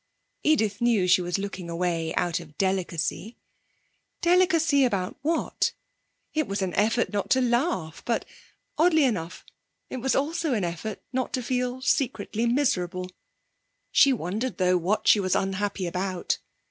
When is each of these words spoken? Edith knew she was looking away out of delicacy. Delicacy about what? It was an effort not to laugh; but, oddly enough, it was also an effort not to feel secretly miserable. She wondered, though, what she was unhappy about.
Edith 0.43 0.81
knew 0.81 1.07
she 1.07 1.21
was 1.21 1.37
looking 1.37 1.69
away 1.69 2.11
out 2.15 2.39
of 2.39 2.57
delicacy. 2.57 3.37
Delicacy 4.19 4.83
about 4.83 5.15
what? 5.21 5.73
It 6.33 6.47
was 6.47 6.63
an 6.63 6.73
effort 6.73 7.13
not 7.13 7.29
to 7.29 7.39
laugh; 7.39 8.01
but, 8.03 8.25
oddly 8.79 9.03
enough, 9.03 9.45
it 9.91 9.97
was 9.97 10.15
also 10.15 10.55
an 10.55 10.63
effort 10.63 11.03
not 11.13 11.33
to 11.33 11.43
feel 11.43 11.83
secretly 11.83 12.47
miserable. 12.47 13.11
She 13.91 14.11
wondered, 14.11 14.57
though, 14.57 14.79
what 14.79 15.07
she 15.07 15.19
was 15.19 15.35
unhappy 15.35 15.85
about. 15.85 16.39